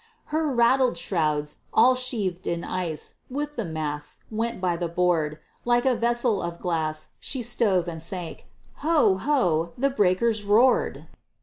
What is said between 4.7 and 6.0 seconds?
the board; Like a